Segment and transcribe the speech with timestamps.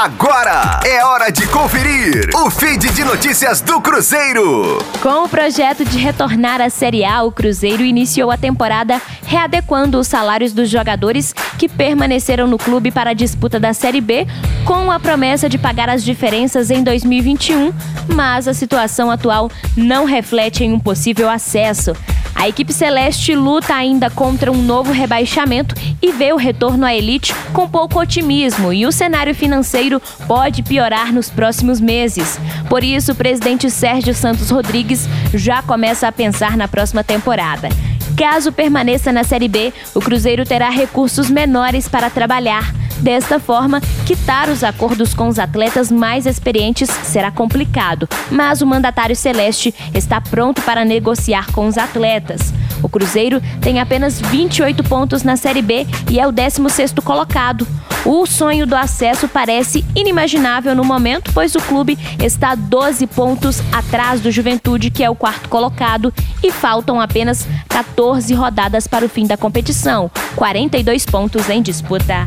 [0.00, 4.78] Agora é hora de conferir o feed de notícias do Cruzeiro.
[5.02, 10.06] Com o projeto de retornar à Série A, o Cruzeiro iniciou a temporada readequando os
[10.06, 14.24] salários dos jogadores que permaneceram no clube para a disputa da Série B,
[14.64, 17.74] com a promessa de pagar as diferenças em 2021,
[18.14, 21.92] mas a situação atual não reflete em um possível acesso.
[22.38, 27.34] A equipe celeste luta ainda contra um novo rebaixamento e vê o retorno à elite
[27.52, 32.38] com pouco otimismo e o cenário financeiro pode piorar nos próximos meses.
[32.70, 37.70] Por isso, o presidente Sérgio Santos Rodrigues já começa a pensar na próxima temporada.
[38.16, 42.72] Caso permaneça na Série B, o Cruzeiro terá recursos menores para trabalhar.
[43.00, 49.14] Desta forma, quitar os acordos com os atletas mais experientes será complicado, mas o mandatário
[49.14, 52.52] celeste está pronto para negociar com os atletas.
[52.82, 57.66] O Cruzeiro tem apenas 28 pontos na Série B e é o 16º colocado.
[58.04, 64.20] O sonho do acesso parece inimaginável no momento, pois o clube está 12 pontos atrás
[64.20, 66.12] do Juventude, que é o quarto colocado,
[66.42, 72.26] e faltam apenas 14 rodadas para o fim da competição, 42 pontos em disputa.